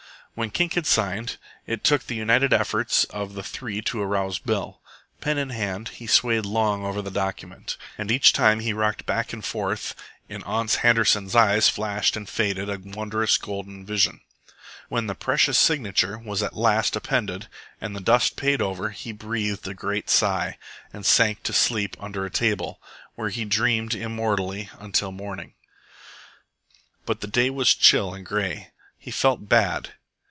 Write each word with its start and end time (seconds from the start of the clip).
When 0.33 0.49
Kink 0.49 0.75
had 0.75 0.87
signed, 0.87 1.35
it 1.67 1.83
took 1.83 2.05
the 2.07 2.15
united 2.15 2.53
efforts 2.53 3.03
of 3.03 3.33
the 3.33 3.43
three 3.43 3.81
to 3.81 4.01
arouse 4.01 4.39
Bill. 4.39 4.79
Pen 5.19 5.37
in 5.37 5.49
hand, 5.49 5.89
he 5.89 6.07
swayed 6.07 6.45
long 6.45 6.85
over 6.85 7.01
the 7.01 7.11
document; 7.11 7.75
and, 7.97 8.09
each 8.09 8.31
time 8.31 8.61
he 8.61 8.71
rocked 8.71 9.05
back 9.05 9.33
and 9.33 9.43
forth, 9.43 9.93
in 10.29 10.41
Ans 10.43 10.77
Handerson's 10.77 11.35
eyes 11.35 11.67
flashed 11.67 12.15
and 12.15 12.29
faded 12.29 12.69
a 12.69 12.79
wondrous 12.79 13.37
golden 13.37 13.85
vision. 13.85 14.21
When 14.87 15.07
the 15.07 15.15
precious 15.15 15.57
signature 15.57 16.17
was 16.17 16.41
at 16.41 16.55
last 16.55 16.95
appended 16.95 17.49
and 17.81 17.93
the 17.93 17.99
dust 17.99 18.37
paid 18.37 18.61
over, 18.61 18.91
he 18.91 19.11
breathed 19.11 19.67
a 19.67 19.73
great 19.73 20.09
sigh, 20.09 20.57
and 20.93 21.05
sank 21.05 21.43
to 21.43 21.51
sleep 21.51 21.97
under 21.99 22.23
a 22.25 22.31
table, 22.31 22.81
where 23.15 23.29
he 23.29 23.43
dreamed 23.43 23.93
immortally 23.93 24.69
until 24.79 25.11
morning. 25.11 25.55
But 27.05 27.19
the 27.19 27.27
day 27.27 27.49
was 27.49 27.75
chill 27.75 28.13
and 28.13 28.25
grey. 28.25 28.71
He 28.97 29.11
felt 29.11 29.49
bad. 29.49 29.89